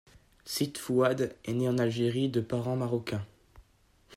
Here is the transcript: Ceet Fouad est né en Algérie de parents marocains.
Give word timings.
Ceet 0.45 0.79
Fouad 0.79 1.37
est 1.45 1.53
né 1.53 1.69
en 1.69 1.77
Algérie 1.77 2.27
de 2.27 2.41
parents 2.41 2.75
marocains. 2.75 3.23